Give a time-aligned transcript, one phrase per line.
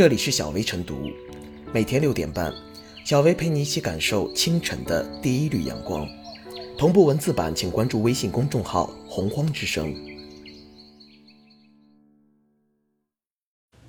[0.00, 1.10] 这里是小薇晨读，
[1.74, 2.50] 每天六点半，
[3.04, 6.08] 小薇陪你一起感受清晨的第一缕阳光。
[6.78, 9.94] 同步文字版，请关注微信公众号“洪荒之声”。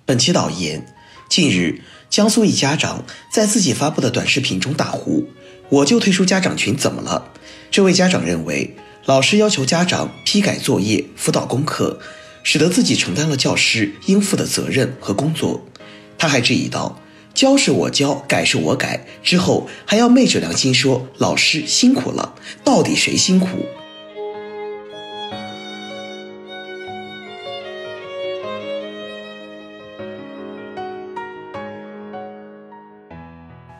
[0.05, 0.85] 本期导言：
[1.29, 1.79] 近日，
[2.09, 5.29] 江苏一家长在自己发布的短视频中大呼
[5.71, 7.31] ：“我就退出家长群，怎么了？”
[7.71, 8.75] 这位家长认为，
[9.05, 12.01] 老师要求家长批改作业、辅导功课，
[12.43, 15.65] 使得自己承担了教师应负的责任和工作。
[16.21, 16.99] 他还质疑道
[17.33, 23.47] ：“教是我教，改是我改，之后还要昧着良心说老师辛苦了，到底谁辛苦？”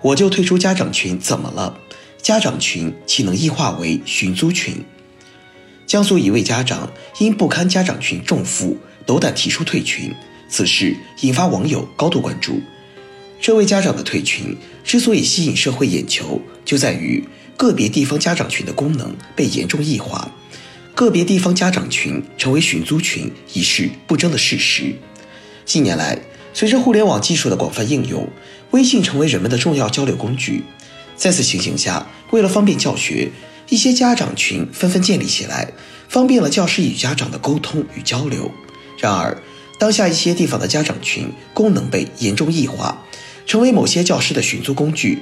[0.01, 1.77] 我就退出家长群，怎么了？
[2.23, 4.83] 家长群岂能异化为寻租群？
[5.85, 10.11] 江苏一位家长因不堪家长群重负，斗胆提出退群。
[10.51, 12.61] 此事引发网友高度关注。
[13.39, 17.23] 这位家长的退群之所以吸引社会眼球，就在于
[17.57, 20.29] 个别地方家长群的功能被严重异化，
[20.93, 24.93] 个别地方家长群成为寻租群已是不争的事实。
[25.65, 26.19] 近年来，
[26.53, 28.27] 随着互联网技术的广泛应用，
[28.71, 30.63] 微信成为人们的重要交流工具。
[31.15, 33.31] 在此情形下，为了方便教学，
[33.69, 35.71] 一些家长群纷纷建立起来，
[36.09, 38.51] 方便了教师与家长的沟通与交流。
[38.99, 39.41] 然而，
[39.81, 43.03] 当下一些地方的家长群功能被严重异化，
[43.47, 45.17] 成为某些教师的寻租工具。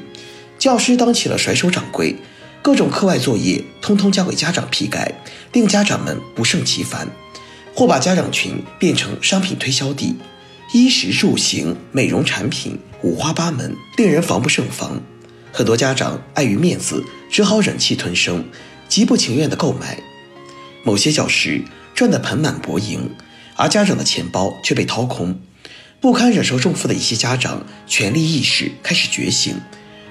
[0.58, 2.14] 教师当起了甩手掌柜，
[2.62, 5.14] 各种课外作业通通交给家长批改，
[5.54, 7.08] 令家长们不胜其烦；
[7.74, 10.14] 或把家长群变成商品推销地，
[10.74, 15.02] 衣食住行、美容产品五花八门，令人防不胜防。
[15.54, 17.02] 很多家长碍于面子，
[17.32, 18.44] 只好忍气吞声，
[18.90, 19.98] 极不情愿地购买。
[20.84, 21.64] 某些教师
[21.96, 23.10] 赚得盆满钵盈。
[23.60, 25.38] 而家长的钱包却被掏空，
[26.00, 29.54] 不堪忍受重负的一些家长权力意识开始觉醒，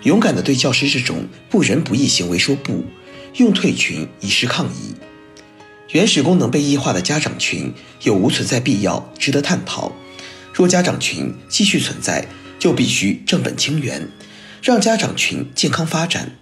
[0.03, 2.85] 勇敢地对教师这种不仁不义行为说不，
[3.37, 4.95] 用退群以示抗议。
[5.93, 9.93] 原始功能被异化的家长群有无存在必要，值得探讨。
[10.53, 12.29] 若家长群继续存在，
[12.59, 14.11] 就必须正本清源，
[14.63, 16.37] 让家长群健康发展。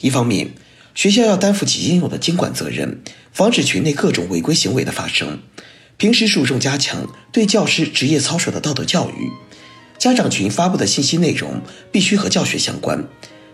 [0.00, 0.50] 一方面，
[0.94, 3.02] 学校要担负起应有的监管责任，
[3.32, 5.40] 防止群内各种违规行为的发生。
[6.00, 9.30] 平时注重加强对教师职业操守的道德教育，
[9.98, 11.60] 家长群发布的信息内容
[11.92, 13.06] 必须和教学相关，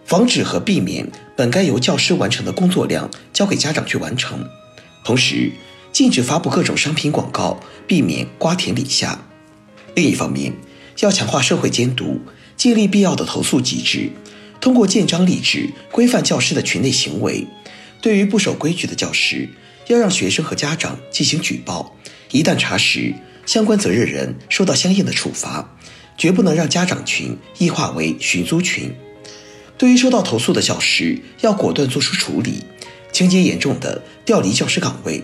[0.04, 4.46] 防止和避免本该由教师完成的工作量交给家长去完成。
[5.04, 5.50] 同时，
[5.90, 9.26] 禁止发布各种商品广告，避免瓜田李下。
[9.96, 10.52] 另一方面，
[11.00, 12.20] 要强化社会监督，
[12.56, 14.12] 建立必要的投诉机制，
[14.60, 17.44] 通过建章立制规范教师的群内行为。
[18.00, 19.48] 对于不守规矩的教师，
[19.88, 21.92] 要让学生和家长进行举报。
[22.31, 23.14] 一旦查实，
[23.47, 25.76] 相关责任人受到相应的处罚，
[26.16, 28.92] 绝不能让家长群异化为寻租群。
[29.78, 32.64] 对于收到投诉的教师，要果断作出处理，
[33.12, 35.22] 情节严重的调离教师岗位。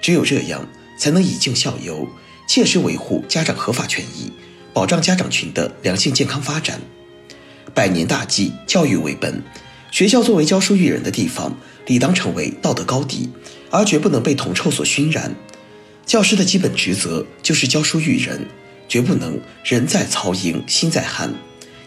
[0.00, 0.68] 只有这样，
[0.98, 2.08] 才能以儆效尤，
[2.46, 4.30] 切实维护家长合法权益，
[4.72, 6.80] 保障家长群的良性健康发展。
[7.74, 9.42] 百年大计，教育为本，
[9.90, 13.28] 学校作为教书育人的地方，理当成为道德高地，
[13.70, 15.34] 而绝不能被铜臭所熏染。
[16.08, 18.40] 教师的基本职责就是教书育人，
[18.88, 21.34] 绝不能人在曹营心在汉。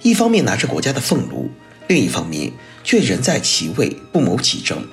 [0.04, 1.50] 一方面拿着国家的俸禄，
[1.88, 4.88] 另一方面却人在其位不谋其政。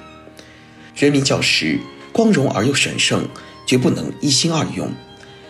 [0.96, 1.78] 人民教师
[2.10, 3.28] 光荣而又神圣，
[3.66, 4.90] 绝不能一心二用。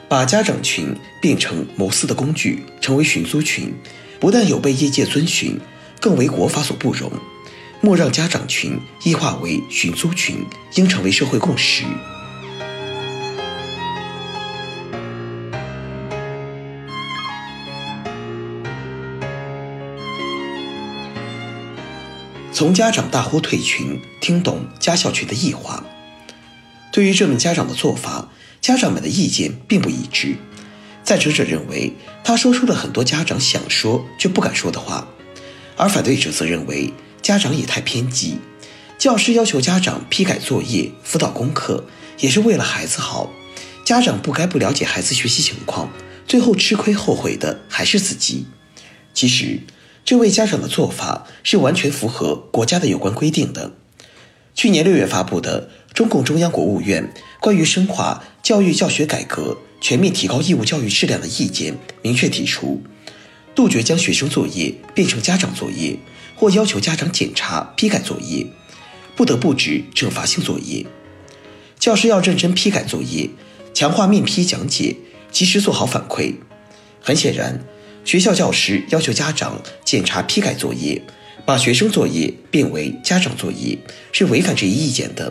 [0.08, 3.72] 把家长群变成谋私的工具，成为寻租群，
[4.18, 5.56] 不但有悖业界遵循，
[6.00, 7.12] 更为国法所不容。
[7.80, 11.84] 莫让家长群异化为寻租群，应成为社会共识。
[22.58, 25.84] 从家长大呼退群，听懂家校群的异化。
[26.90, 30.34] 对于这名家长的做法，家长们的意见并不一致。
[31.04, 31.92] 赞成者认为，
[32.24, 35.06] 他说出了很多家长想说却不敢说的话；
[35.76, 38.38] 而反对者则认为，家长也太偏激。
[38.98, 41.84] 教师要求家长批改作业、辅导功课，
[42.18, 43.30] 也是为了孩子好。
[43.84, 45.92] 家长不该不了解孩子学习情况，
[46.26, 48.48] 最后吃亏后悔的还是自己。
[49.14, 49.60] 其实。
[50.08, 53.72] 这位家长的做法是完全符合国家的有关规定的。
[54.54, 62.82] 去年六月发布的中共中央、国务院关于深化教育教学改革、全面提高义务教育质量的意见明确提出，
[63.54, 65.98] 杜绝将学生作业变成家长作业，
[66.34, 68.46] 或要求家长检查批改作业，
[69.14, 70.86] 不得布置惩罚性作业。
[71.78, 73.28] 教师要认真批改作业，
[73.74, 74.96] 强化面批讲解，
[75.30, 76.36] 及时做好反馈。
[77.02, 77.62] 很显然。
[78.08, 81.02] 学校教师要求家长检查批改作业，
[81.44, 83.76] 把学生作业变为家长作业，
[84.12, 85.30] 是违反这一意见的。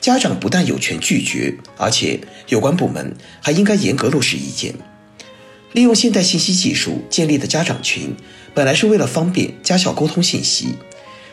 [0.00, 2.18] 家长不但有权拒绝，而且
[2.48, 4.74] 有关部门还应该严格落实意见。
[5.72, 8.16] 利用现代信息技术建立的家长群，
[8.54, 10.68] 本来是为了方便家校沟通信息，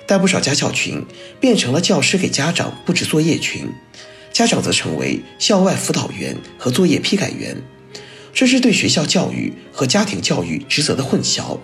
[0.05, 1.01] 但不少家校群
[1.39, 3.69] 变成了教师给家长布置作业群，
[4.33, 7.55] 家长则成为校外辅导员和作业批改员。
[8.33, 11.59] 这是对学校教育和家庭教育职责的混淆，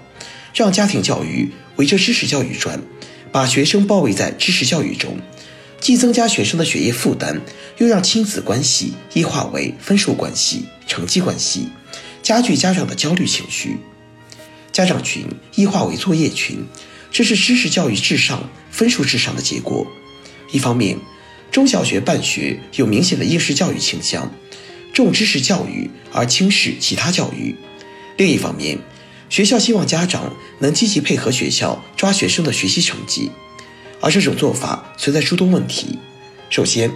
[0.54, 2.82] 让家庭教育围着知识教育转，
[3.32, 5.18] 把学生包围在知识教育中。
[5.80, 7.42] 既增加学生的学业负担，
[7.78, 11.70] 又让亲子关系异化为分数关系、成绩关系，
[12.22, 13.78] 加剧家长的焦虑情绪。
[14.74, 15.26] 家长群
[15.56, 16.66] 异化为作业群，
[17.12, 19.88] 这是知识教育至上、分数至上的结果。
[20.52, 20.98] 一方面，
[21.50, 24.32] 中小学办学有明显的应试教育倾向，
[24.94, 27.56] 重知识教育而轻视其他教育；
[28.18, 28.78] 另一方面，
[29.30, 33.32] 学校希望家长能积极配合学校抓学生的学习成绩。
[34.02, 36.00] 而这种做法存在诸多问题。
[36.50, 36.92] 首先，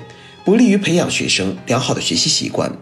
[0.45, 2.77] 不利于培养学生良好的学习习惯。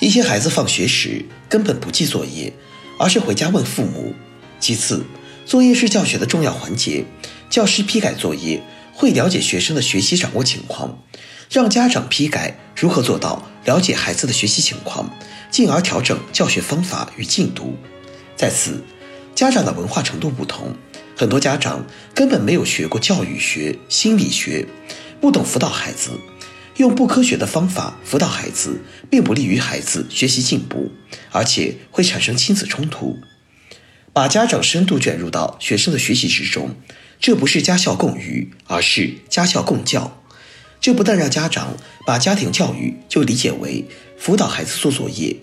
[0.00, 2.52] 一些孩子放学时根本不记作业，
[2.98, 4.14] 而是回家问父母。
[4.60, 5.04] 其次，
[5.46, 7.04] 作业是教学的重要环节，
[7.48, 8.62] 教师批改作业
[8.92, 11.02] 会了解学生的学习掌握情况，
[11.54, 15.08] 让家长批改如何做到了解孩子的学习情况，
[15.52, 17.76] 进而调整教学方法与进度。
[18.34, 18.82] 再次，
[19.36, 20.74] 家长的文化程度不同。
[21.16, 24.66] 很多家长根本没有学过教育学、心理学，
[25.20, 26.18] 不懂辅导孩子，
[26.78, 30.90] 用不科学的方法辅导孩子，并不利于孩子学习进步，
[31.30, 33.20] 而且会产生亲子冲突。
[34.12, 36.74] 把家长深度卷入到学生的学习之中，
[37.20, 40.20] 这不是家校共育，而是家校共教。
[40.84, 43.86] 这不但让家长把家庭教育就理解为
[44.18, 45.34] 辅导孩子做作业，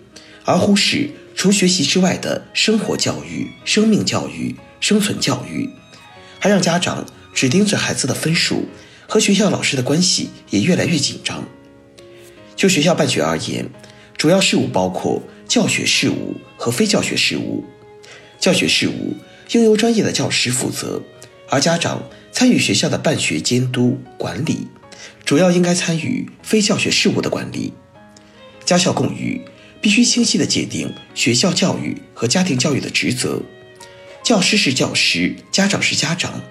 [0.44, 4.54] 而忽视除学习之外的生活教育、生命教育。
[4.78, 5.68] 生存教育，
[6.38, 7.04] 还让家长
[7.34, 8.66] 只盯着孩子的分数，
[9.08, 11.44] 和学校老师的关系也越来越紧张。
[12.54, 13.68] 就学校办学而言，
[14.16, 17.64] 主要事务包括教学事务和非教学事务。
[18.38, 19.16] 教学事务
[19.50, 21.02] 应由专业的教师负责，
[21.48, 22.00] 而家长
[22.30, 24.68] 参与学校的办学监督管理，
[25.32, 27.72] 主要应该参与非教学事务的管理。
[28.66, 29.40] 家校共育
[29.80, 33.40] 必须清晰地界定学校教育和家庭教育的职责。
[34.22, 36.42] 教师是教师，家长是家长，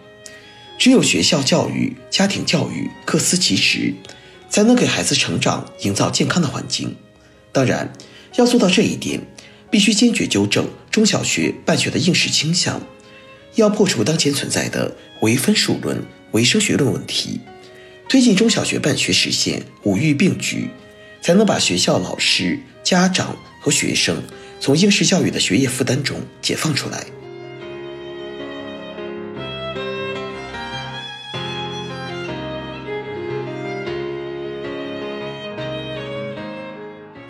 [0.80, 3.94] 只有学校教育、家庭教育各司其职，
[4.50, 6.96] 才能给孩子成长营造健康的环境。
[7.52, 7.94] 当然，
[8.38, 9.22] 要做到这一点，
[9.70, 12.82] 必须坚决纠正中小学办学的应试倾向，
[13.54, 17.42] 要破除当前存在的唯分数论、唯升学论问题，
[18.12, 20.68] 推进中小学办学实现五育并举，
[21.22, 24.22] 才能把学校老师、家长和学生
[24.60, 27.06] 从应试教育的学业负担中解放出来。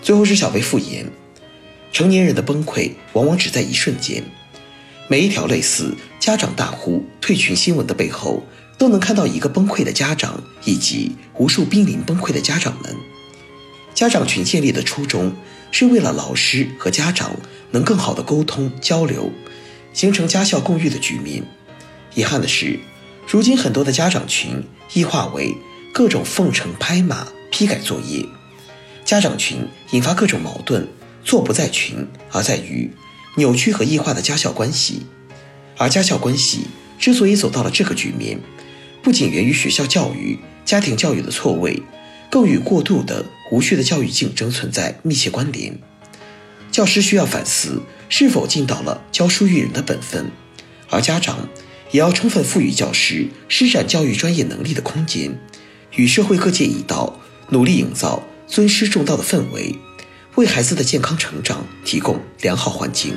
[0.01, 1.05] 最后是小薇复言，
[1.93, 4.23] 成年人的崩溃往往只在一瞬间。
[5.07, 8.41] 每一条类似家长大呼退群新闻的背后，
[8.81, 12.95] 都能看到一个崩溃的家长，以及无数濒临崩溃的家长们。
[13.93, 15.35] 家长群建立的初衷，
[15.69, 17.35] 是为了老师和家长
[17.69, 19.31] 能更好的沟通交流，
[19.93, 21.43] 形成家校共育的局面。
[22.15, 22.79] 遗憾的是，
[23.27, 24.63] 如今很多的家长群
[24.93, 25.55] 异化为
[25.93, 28.25] 各种奉承拍马、批改作业。
[29.05, 29.59] 家长群
[29.91, 30.87] 引发各种矛盾，
[31.23, 32.89] 错不在群，而在于
[33.35, 35.05] 扭曲和异化的家校关系。
[35.77, 36.61] 而家校关系
[36.97, 38.39] 之所以走到了这个局面，
[39.03, 41.81] 不仅源于学校教育、家庭教育的错位，
[42.29, 45.77] 更与过度的、无序的教育竞争存在密切关联。
[46.71, 50.31] 教师需要反思是否尽到了教书育人的本分，
[50.89, 51.49] 而家长
[51.91, 55.37] 也要充分赋予教师施展教育专业能力的空间，
[55.95, 58.23] 与社会各界一道努力营造。
[58.47, 59.73] 尊师重道的氛围，
[60.35, 63.15] 为孩子的健康成长提供良好环境。